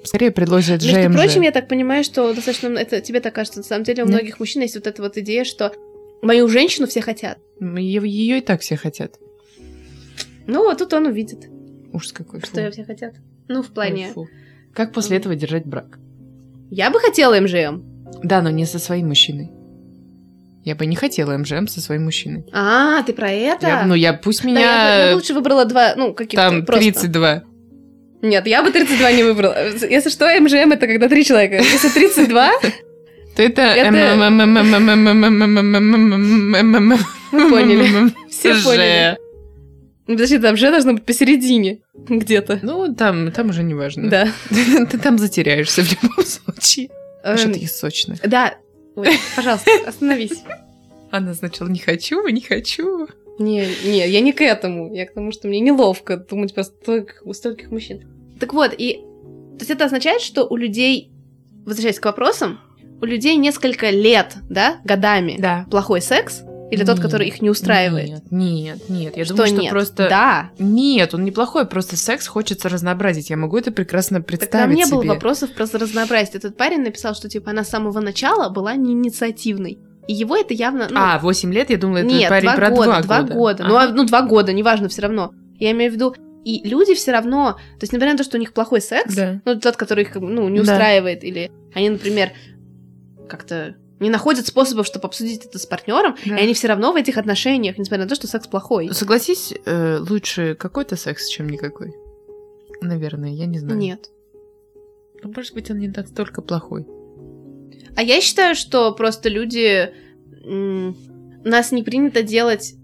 [0.06, 0.94] Скорее предложит ЖМЖ.
[0.94, 2.70] Между прочим, я так понимаю, что достаточно...
[2.78, 3.60] Это тебе так кажется.
[3.60, 5.74] На самом деле у многих мужчин есть вот эта вот идея, что
[6.26, 7.38] Мою женщину все хотят.
[7.60, 9.20] Ее и так все хотят.
[10.48, 11.48] Ну, вот тут он увидит.
[11.94, 12.41] Ужас какой.
[12.41, 13.13] Что ее все хотят.
[13.48, 14.12] Ну, в плане...
[14.15, 14.28] Ой,
[14.74, 16.00] как после этого держать брак?
[16.72, 17.84] Я бы хотела МЖМ.
[18.24, 19.52] Да, но не со своим мужчиной.
[20.63, 22.44] Я бы не хотела МЖМ со своим мужчиной.
[22.52, 23.68] А, ты про это?
[23.68, 24.62] Я, ну, я пусть меня...
[24.62, 26.91] Да, я, я лучше выбрала два, ну, каких-то Там просто.
[26.91, 27.44] 32.
[28.26, 29.56] Нет, я бы 32 не выбрала.
[29.88, 31.58] Если что, МЖМ это когда три человека.
[31.58, 32.52] Если 32,
[33.36, 33.74] то это...
[37.32, 38.12] Поняли.
[38.30, 39.18] Все поняли.
[40.08, 42.60] Подожди, там же должно быть посередине где-то.
[42.62, 44.10] Ну, там, там уже не важно.
[44.10, 44.28] Да.
[44.50, 46.90] Ты там затеряешься в любом случае.
[47.24, 48.18] Что такие сочные.
[48.24, 48.56] Да.
[49.36, 50.44] пожалуйста, остановись.
[51.12, 53.08] Она сначала не хочу, не хочу.
[53.38, 54.94] Не, не, я не к этому.
[54.94, 58.14] Я к тому, что мне неловко думать про стольких, стольких мужчин.
[58.39, 59.02] Так вот, и...
[59.58, 61.12] То есть это означает, что у людей,
[61.65, 62.60] возвращаясь к вопросам,
[63.02, 65.65] у людей несколько лет, да, годами да.
[65.69, 68.10] плохой секс, Или нет, тот, который их не устраивает?
[68.10, 69.17] Нет, нет, нет.
[69.17, 69.71] Я что думаю, что нет?
[69.71, 70.10] просто...
[70.10, 70.50] Да.
[70.60, 73.30] Нет, он неплохой, просто секс хочется разнообразить.
[73.30, 74.95] Я могу это прекрасно представить там не себе.
[74.95, 76.36] было вопросов про разнообразие.
[76.36, 79.80] Этот парень написал, что, типа, она с самого начала была не инициативной.
[80.08, 80.88] И его это явно...
[80.89, 81.69] Ну, а, 8 лет?
[81.69, 83.34] Я думала, это нет, парень два про года, 2 два года.
[83.34, 83.63] года.
[83.67, 85.34] Ну, а, ну, два года, неважно, все равно.
[85.60, 86.15] Я имею в виду,
[86.46, 89.42] и люди все равно, то есть, несмотря на то, что у них плохой секс, Да.
[89.46, 90.62] ну, тот, который их, ну, не Да.
[90.64, 92.32] устраивает, или они, например,
[93.28, 96.38] как-то не находят способов, чтобы обсудить это с партнером, Да.
[96.38, 98.94] и они все равно в этих отношениях, несмотря на то, что секс плохой.
[98.94, 101.94] Согласись, э, лучше какой-то секс, чем никакой.
[102.82, 103.78] Наверное, я не знаю.
[103.80, 104.10] Нет.
[105.24, 106.86] Ну, может быть, он не настолько плохой.
[107.96, 109.92] А я считаю, что просто люди...
[110.46, 110.96] м,
[111.44, 112.76] нас не принято делать...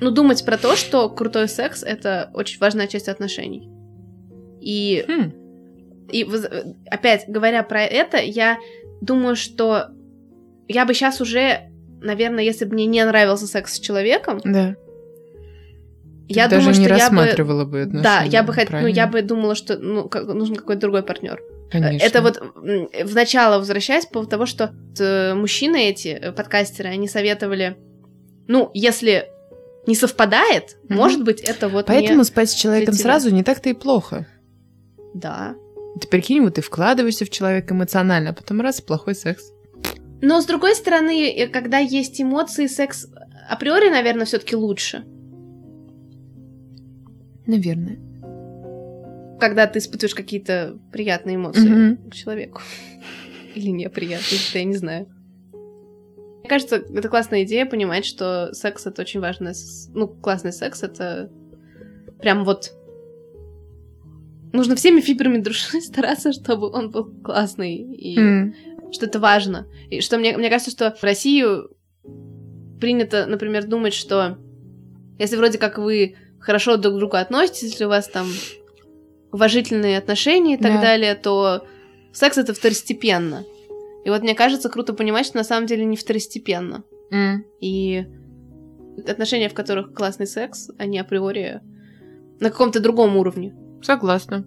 [0.00, 3.68] Ну, думать про то, что крутой секс— это очень важная часть отношений.
[4.60, 5.32] И Хм.
[6.10, 6.26] И
[6.90, 8.58] опять говоря про это, я
[9.02, 9.88] думаю, что
[10.66, 14.74] я бы сейчас уже, наверное, если бы мне не нравился секс с человеком, Да.
[16.28, 17.16] я Ты даже думаю, не что я бы...
[17.16, 18.02] рассматривала бы отношения.
[18.02, 18.68] Да, я бы хот...
[18.70, 21.42] ну, я бы думала, что ну, как- нужен какой-то другой партнер.
[21.70, 22.06] Конечно.
[22.06, 27.06] Это вот в начало возвращаясь по поводу того, что э, мужчины эти, э, подкастеры, они
[27.06, 27.76] советовали,
[28.46, 29.28] ну, если
[29.86, 30.96] не совпадает, Мгм.
[30.98, 34.26] может быть, это вот Поэтому спать с человеком сразу не так-то и плохо.
[35.14, 35.54] Да.
[36.00, 39.50] Ты прикинь, вот ты вкладываешься в человека эмоционально, а потом раз, плохой секс.
[40.20, 43.06] Но с другой стороны, э, когда есть эмоции, секс
[43.48, 45.04] априори, наверное, все-таки лучше.
[47.46, 47.98] Наверное.
[49.40, 52.10] Когда ты испытываешь какие-то приятные эмоции Мгм.
[52.10, 52.60] к человеку.
[53.54, 55.06] Или неприятные, я не знаю.
[56.48, 59.52] Мне кажется, это классная идея понимать, что секс это очень важно.
[59.92, 61.30] Ну, классный секс это
[62.22, 62.72] прям вот
[64.54, 67.76] нужно всеми фибрами души стараться, чтобы он был классный.
[67.76, 68.54] И М.
[68.92, 69.66] что это важно.
[69.90, 71.76] И что мне, мне кажется, что в Россию
[72.80, 74.38] принято, например, думать, что
[75.18, 78.26] если вроде как вы хорошо друг к другу относитесь, если у вас там
[79.32, 80.80] уважительные отношения и так Да.
[80.80, 81.66] далее, то
[82.14, 83.44] секс это второстепенно.
[84.08, 86.82] И вот мне кажется, круто понимать, что на самом деле не второстепенно.
[87.10, 87.44] М.
[87.60, 88.06] И
[89.06, 91.60] отношения, в которых классный секс, они априори
[92.40, 93.54] на каком-то другом уровне.
[93.82, 94.46] Согласна.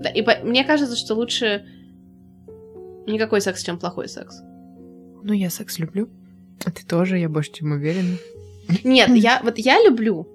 [0.00, 1.66] Да, и по- мне кажется, что лучше
[3.08, 4.38] никакой секс, чем плохой секс.
[5.24, 6.08] Ну, я секс люблю.
[6.64, 8.16] А ты тоже, я больше чем уверена.
[8.84, 10.28] Нет, я вот я люблю.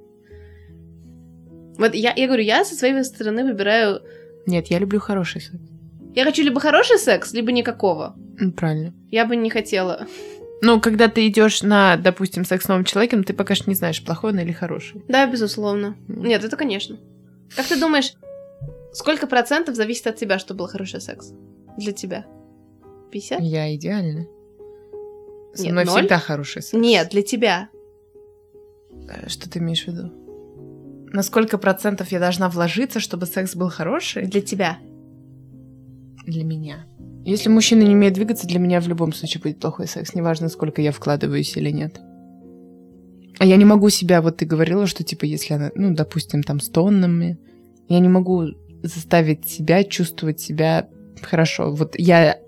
[1.77, 4.01] Вот я, я говорю, я со своей стороны выбираю.
[4.47, 5.70] Нет, я люблю хороший секс.
[6.13, 8.15] Я хочу либо хороший секс, либо никакого.
[8.57, 8.93] Правильно.
[9.09, 10.07] Я бы не хотела.
[10.61, 14.03] Ну, когда ты идешь на, допустим, секс с новым человеком, ты пока что не знаешь,
[14.03, 15.03] плохой он или хороший.
[15.07, 15.95] Да, безусловно.
[16.07, 16.99] Нет, это конечно.
[17.55, 18.13] Как ты думаешь,
[18.93, 21.31] сколько процентов зависит от тебя, чтобы был хороший секс?
[21.77, 22.25] Для тебя?
[23.11, 23.39] 50?
[23.41, 24.27] Я идеально.
[25.53, 25.99] Со Нет, мной ноль?
[26.01, 26.73] всегда хороший секс.
[26.73, 27.69] Нет, для тебя.
[29.09, 30.11] Э, Что ты имеешь в виду?
[31.11, 34.27] На сколько процентов я должна вложиться, чтобы секс был хороший?
[34.27, 34.77] Для тебя.
[36.25, 36.85] Для меня.
[37.25, 40.13] Если мужчина не умеет двигаться, для меня в любом случае будет плохой секс.
[40.13, 41.99] Неважно, сколько я вкладываюсь или нет.
[43.39, 46.59] А я не могу себя, вот ты говорила, что типа, если она, ну, допустим, там
[46.59, 47.39] с тоннами,
[47.89, 48.47] я не могу
[48.83, 50.89] заставить себя чувствовать себя
[51.21, 51.71] хорошо.
[51.73, 52.39] Вот я,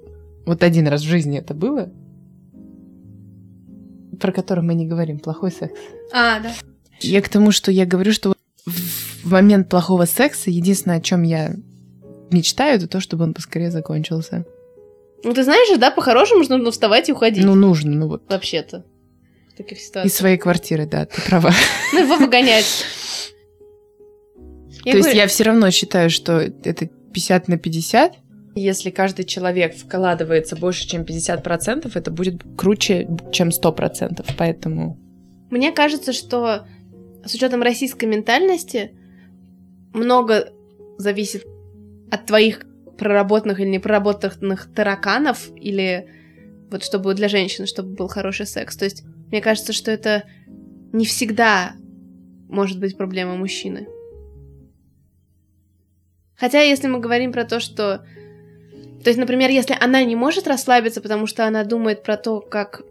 [0.46, 1.92] вот один раз в жизни это было,
[4.20, 5.80] про который мы не говорим, плохой секс.
[6.14, 6.54] А, да.
[7.00, 8.34] Я к тому, что я говорю, что
[8.66, 11.56] в момент плохого секса единственное, о чем я
[12.34, 14.46] мечтаю, это то, чтобы он поскорее закончился.
[15.24, 17.46] Ну ты знаешь же, да, по-хорошему нужно вставать и уходить.
[17.46, 18.24] Ну, нужно, ну вот.
[18.30, 18.86] Вообще-то.
[19.54, 20.14] В таких Из ситуациях.
[20.14, 21.52] своей квартиры, да, ты права.
[21.94, 22.86] Ну его выгонять.
[24.84, 28.16] То есть я все равно считаю, что это 50 на 50.
[28.56, 34.26] Если каждый человек вкладывается больше, чем 50%, это будет круче, чем 100%.
[34.38, 35.00] Поэтому...
[35.50, 36.68] Мне кажется, что
[37.26, 38.92] с учетом российской ментальности
[39.94, 40.52] много
[40.98, 41.46] зависит
[42.14, 42.62] от твоих
[42.98, 46.08] проработанных или непроработанных тараканов, или
[46.70, 48.78] вот чтобы для женщин, чтобы был хороший секс.
[48.78, 50.24] То есть мне кажется, что это
[50.92, 51.74] не всегда
[52.50, 53.88] может быть проблема мужчины.
[56.36, 58.06] Хотя, если мы говорим про то, что...
[59.04, 62.84] То есть, например, если она не может расслабиться, потому что она думает про то, как...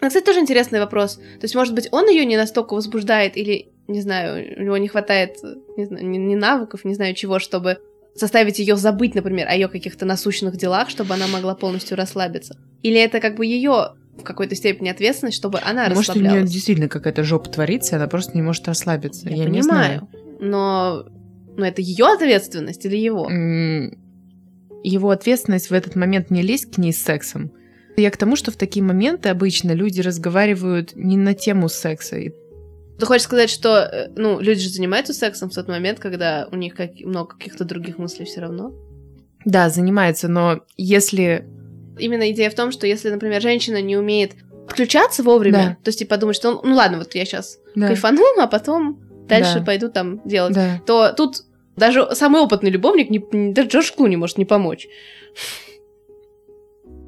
[0.00, 1.16] Ну, кстати, тоже интересный вопрос.
[1.16, 4.88] То есть, может быть, он ее не настолько возбуждает, или, не знаю, у него не
[4.88, 5.38] хватает,
[5.76, 7.78] не знаю, ни, ни навыков, не знаю чего, чтобы
[8.20, 12.56] заставить ее забыть, например, о ее каких-то насущных делах, чтобы она могла полностью расслабиться.
[12.82, 16.50] Или это как бы ее в какой-то степени ответственность, чтобы она Может, у нее расслаблялась.
[16.50, 19.28] действительно какая-то жопа творится, и она просто не может расслабиться.
[19.28, 20.08] Я, Я, не знаю.
[20.10, 21.06] понимаю, но...
[21.56, 23.28] но это ее ответственность или его?
[24.84, 27.52] Его ответственность в этот момент не лезть к ней с сексом,
[27.96, 32.16] Я к тому, что в такие моменты обычно люди разговаривают не на тему секса.
[32.98, 36.56] Ты хочешь сказать, что э, ну, люди же занимаются сексом в тот момент, когда у
[36.56, 36.94] них как...
[37.00, 38.72] много каких-то других мыслей все равно?
[39.44, 41.46] Да, занимаются, но если...
[41.98, 44.32] Именно идея в том, что если, например, женщина не умеет
[44.68, 45.78] включаться вовремя, да.
[45.82, 47.86] то есть типа думать, что ну ладно, вот я сейчас да.
[47.86, 49.64] кайфану, а потом дальше да.
[49.64, 50.80] пойду там делать, да.
[50.86, 51.44] то тут
[51.76, 54.86] даже самый опытный любовник, не, даже Джордж Клуни может не помочь.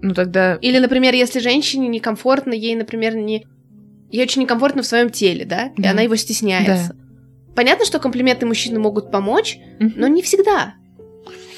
[0.03, 0.57] Ну тогда...
[0.57, 3.47] Или, например, если женщине некомфортно, ей, например, не...
[4.11, 5.73] Ей очень некомфортно в своем теле, да?
[5.77, 5.89] да.
[5.89, 6.95] И она его стесняется.
[6.95, 7.55] Да.
[7.55, 9.93] Понятно, что комплименты мужчины могут помочь, mm-hmm.
[9.97, 10.75] но не всегда.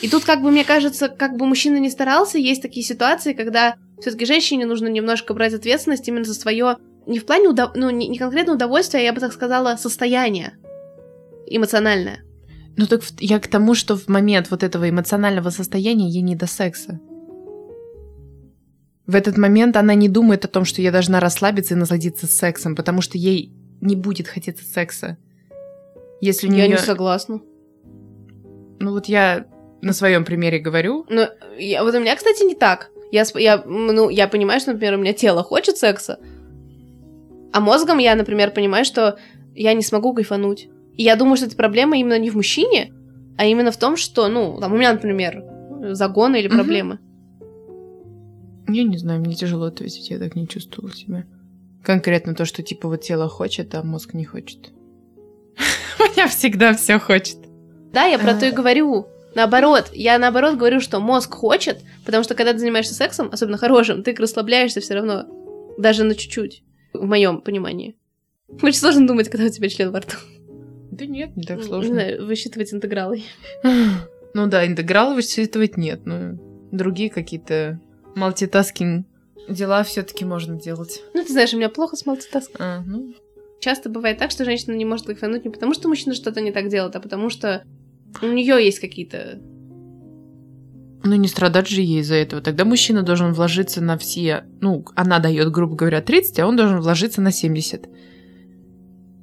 [0.00, 3.76] И тут, как бы, мне кажется, как бы мужчина не старался, есть такие ситуации, когда
[4.00, 7.72] все-таки женщине нужно немножко брать ответственность именно за свое не в плане удов...
[7.74, 10.54] ну, не, не конкретно удовольствия, а я бы так сказала, состояние
[11.46, 12.24] эмоциональное.
[12.76, 16.46] Ну так я к тому, что в момент вот этого эмоционального состояния ей не до
[16.46, 17.00] секса.
[19.12, 22.74] В этот момент она не думает о том, что я должна расслабиться и насладиться сексом,
[22.74, 25.18] потому что ей не будет хотеться секса.
[26.22, 27.42] Если я не согласна.
[28.80, 29.44] Ну вот я
[29.82, 31.04] на своем примере говорю.
[31.10, 31.26] Ну,
[31.58, 32.90] я, вот у меня, кстати, не так.
[33.10, 36.18] Я, я, ну, я понимаю, что, например, у меня тело хочет секса,
[37.52, 39.18] а мозгом я, например, понимаю, что
[39.54, 40.70] я не смогу кайфануть.
[40.96, 42.94] И я думаю, что эта проблема именно не в мужчине,
[43.36, 45.44] а именно в том, что, ну, там у меня, например,
[45.90, 46.94] загоны или проблемы.
[46.94, 47.11] Угу.
[48.72, 51.24] Я не знаю, мне тяжело ответить, я так не чувствовала себя.
[51.82, 54.70] Конкретно то, что типа вот тело хочет, а мозг не хочет.
[55.98, 57.38] У меня всегда все хочет.
[57.92, 58.52] Да, я про то и а.
[58.52, 59.06] говорю.
[59.34, 64.02] Наоборот, я наоборот говорю, что мозг хочет, потому что когда ты занимаешься сексом, особенно хорошим,
[64.02, 65.26] ты расслабляешься все равно,
[65.78, 67.96] даже на чуть-чуть, в моем понимании.
[68.60, 70.16] Очень сложно думать, когда у тебя член во рту.
[70.90, 71.88] Да нет, не так сложно.
[71.88, 73.22] Не знаю, высчитывать интегралы.
[74.34, 76.38] Ну да, интегралы высчитывать нет, но
[76.70, 77.78] другие какие-то
[78.14, 79.06] multitasking
[79.48, 81.02] дела все-таки можно делать.
[81.14, 82.66] Ну, ты знаешь, у меня плохо с мультитаскингом.
[82.66, 83.14] А, ну.
[83.60, 86.68] Часто бывает так, что женщина не может кайфануть не потому, что мужчина что-то не так
[86.68, 87.64] делает, а потому что
[88.20, 89.40] у нее есть какие-то
[91.04, 92.40] ну, не страдать же ей из-за этого.
[92.40, 94.44] Тогда мужчина должен вложиться на все...
[94.60, 97.88] Ну, она дает, грубо говоря, 30, а он должен вложиться на 70.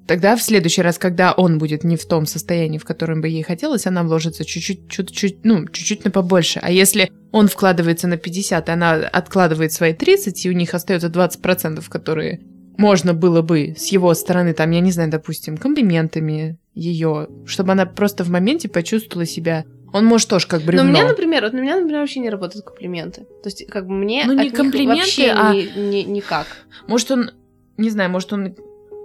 [0.10, 3.44] Тогда в следующий раз, когда он будет не в том состоянии, в котором бы ей
[3.44, 6.60] хотелось, она вложится чуть-чуть, чуть-чуть, ну, чуть-чуть на побольше.
[6.64, 11.10] А если он вкладывается на 50, и она откладывает свои 30, и у них остается
[11.10, 12.42] 20%, которые
[12.76, 17.86] можно было бы с его стороны, там, я не знаю, допустим, комплиментами ее, чтобы она
[17.86, 20.86] просто в моменте почувствовала себя он может тоже как бревно.
[20.86, 23.22] Но мне, например, вот на меня, например, вообще не работают комплименты.
[23.44, 25.54] То есть, как бы мне ну, не комплименты, вообще а...
[25.54, 26.48] ни, ни, никак.
[26.88, 27.32] Может, он,
[27.78, 28.56] не знаю, может, он...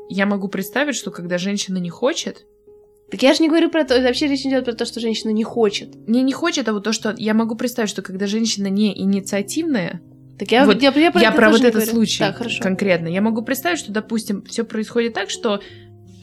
[0.08, 2.46] Я могу представить, что когда женщина не хочет,
[3.10, 5.44] так я же не говорю про то, вообще речь идет про то, что женщина не
[5.44, 5.94] хочет.
[6.08, 10.00] Не, не хочет, а вот то, что я могу представить, что когда женщина не инициативная,
[10.38, 11.90] так я, вот, я, я, про, я про вот этот говорю.
[11.92, 13.06] случай так, конкретно.
[13.06, 15.60] Я могу представить, что, допустим, все происходит так, что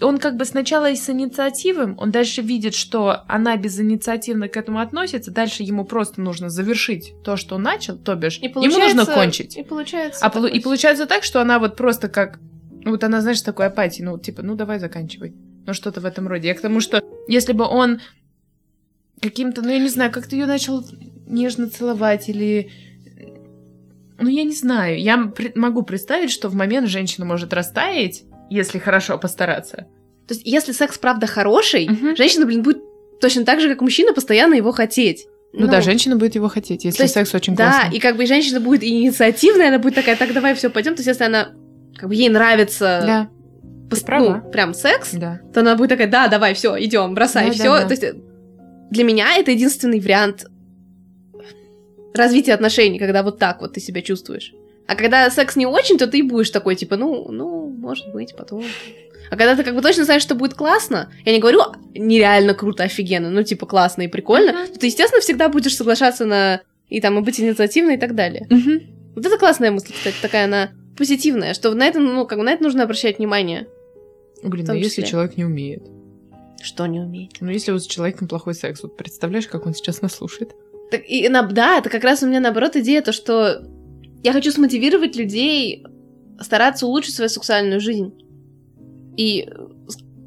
[0.01, 4.79] он как бы сначала и с инициативом, он дальше видит, что она безинициативно к этому
[4.79, 9.05] относится, дальше ему просто нужно завершить то, что он начал, то бишь и ему нужно
[9.05, 9.57] кончить.
[9.57, 10.25] И получается.
[10.25, 12.39] А и получается так, что она вот просто как,
[12.85, 15.33] вот она, знаешь, такой апатии, ну типа, ну давай заканчивай.
[15.65, 16.47] Ну что-то в этом роде.
[16.47, 18.01] Я к тому, что если бы он
[19.21, 20.83] каким-то, ну я не знаю, как-то ее начал
[21.27, 22.71] нежно целовать или
[24.21, 25.01] ну, я не знаю.
[25.01, 29.87] Я при- могу представить, что в момент женщина может растаять, если хорошо постараться.
[30.27, 32.15] То есть, если секс правда хороший, угу.
[32.15, 32.77] женщина, блин, будет
[33.19, 35.25] точно так же, как мужчина, постоянно его хотеть.
[35.53, 37.89] Ну, ну да, женщина будет его хотеть, если есть, секс очень да, классный.
[37.89, 40.93] Да, и как бы женщина будет инициативная, она будет такая, так, давай, все, пойдем.
[40.93, 41.51] То есть, если она,
[42.01, 43.29] как бы ей нравится да.
[43.89, 45.39] Пос- ну, прям секс, да.
[45.53, 47.63] то она будет такая, да, давай, все, идем, бросай, да, все.
[47.63, 47.87] Да, да.
[47.87, 48.15] То есть,
[48.89, 50.45] для меня это единственный вариант
[52.13, 54.53] развития отношений, когда вот так вот ты себя чувствуешь.
[54.87, 58.35] А когда секс не очень, то ты и будешь такой, типа, ну, ну, может быть,
[58.35, 58.63] потом.
[59.29, 61.61] А когда ты как бы точно знаешь, что будет классно, я не говорю
[61.93, 64.73] нереально круто, офигенно, ну, типа, классно и прикольно, uh-huh.
[64.73, 68.47] то ты, естественно, всегда будешь соглашаться на и там и быть инициативной и так далее.
[68.49, 68.81] Uh-huh.
[69.15, 72.51] Вот это классная мысль, кстати, такая она позитивная, что на это, ну, как бы на
[72.51, 73.67] это нужно обращать внимание.
[74.43, 75.81] Блин, ну если человек не умеет.
[76.61, 77.31] Что не умеет?
[77.39, 80.51] Ну, если вот с человеком плохой секс, вот представляешь, как он сейчас нас слушает?
[80.91, 83.63] Так, и, на, да, это как раз у меня наоборот идея, то, что
[84.21, 85.87] я хочу смотивировать людей
[86.39, 88.13] стараться улучшить свою сексуальную жизнь.
[89.17, 89.49] И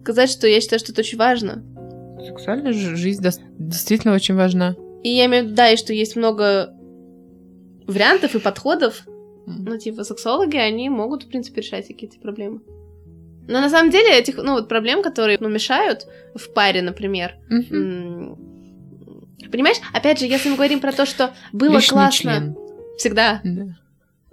[0.03, 1.63] сказать, что я считаю, что это очень важно.
[2.27, 3.25] Сексуальная жизнь
[3.61, 4.75] действительно очень важна.
[5.05, 6.75] И я имею в виду, да, и что есть много
[7.87, 9.07] вариантов и подходов.
[9.47, 12.61] Ну, типа, сексологи, они могут, в принципе, решать какие-то проблемы.
[13.47, 18.55] Но на самом деле этих, ну, вот проблем, которые ну, мешают в паре, например, mm-hmm.
[19.51, 19.77] Понимаешь?
[19.93, 22.33] Опять же, если мы говорим про то, что было Лишний классно...
[22.33, 22.57] Член.
[22.99, 23.41] Всегда.
[23.45, 23.77] Да.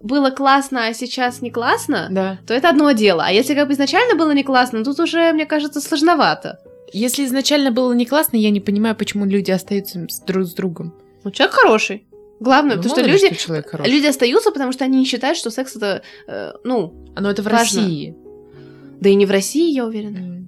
[0.01, 2.39] было классно, а сейчас не классно, да.
[2.47, 3.23] то это одно дело.
[3.25, 6.59] А если как бы изначально было не классно, тут уже, мне кажется, сложновато.
[6.91, 10.93] Если изначально было не классно, я не понимаю, почему люди остаются друг с другом.
[11.23, 12.05] Ну, человек хороший.
[12.41, 15.75] Главное, ну, потому что люди, что люди остаются, потому что они не считают, что секс
[15.75, 17.59] это, э, ну, но это в важно.
[17.59, 18.15] России.
[18.99, 20.43] Да и не в России, я уверена.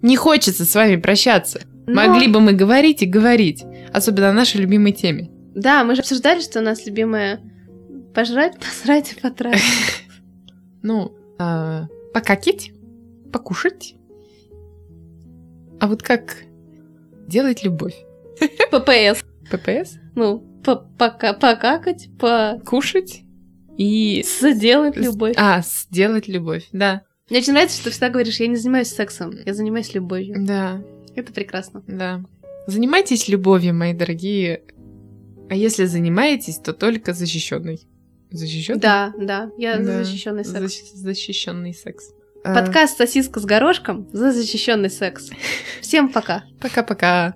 [0.00, 1.60] Не хочется с вами прощаться.
[1.86, 2.06] Но...
[2.06, 5.30] Могли бы мы говорить и говорить, особенно о нашей любимой теме.
[5.54, 7.42] Да, мы же обсуждали, что у нас любимая
[8.14, 9.60] пожрать, посрать и потратить.
[10.82, 12.72] Ну, а, покакить,
[13.32, 13.96] покушать.
[15.80, 16.36] А вот как
[17.26, 17.94] делать любовь?
[18.70, 19.24] ППС.
[19.50, 19.98] ППС?
[20.14, 23.22] Ну, пока покакать, покушать
[23.76, 24.24] и...
[24.24, 25.34] Сделать любовь.
[25.36, 27.02] А, сделать любовь, да.
[27.30, 30.36] Мне очень нравится, что ты всегда говоришь, я не занимаюсь сексом, я занимаюсь любовью.
[30.38, 30.82] Да.
[31.14, 31.82] Это прекрасно.
[31.86, 32.22] Да.
[32.66, 34.62] Занимайтесь любовью, мои дорогие.
[35.48, 37.80] А если занимаетесь, то только защищенный.
[38.30, 38.80] Защищенный?
[38.80, 39.50] Да, да.
[39.58, 39.84] Я да.
[39.84, 40.60] за защищенный секс.
[40.60, 42.10] Защ- защищенный секс.
[42.42, 45.30] Подкаст «Сосиска с горошком» за защищенный секс.
[45.80, 46.44] Всем пока.
[46.60, 47.34] Пока-пока.